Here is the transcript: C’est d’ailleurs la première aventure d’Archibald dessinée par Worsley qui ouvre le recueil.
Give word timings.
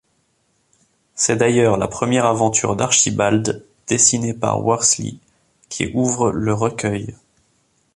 C’est 1.13 1.35
d’ailleurs 1.35 1.77
la 1.77 1.87
première 1.87 2.25
aventure 2.25 2.75
d’Archibald 2.75 3.63
dessinée 3.85 4.33
par 4.33 4.65
Worsley 4.65 5.13
qui 5.69 5.91
ouvre 5.93 6.31
le 6.31 6.55
recueil. 6.55 7.13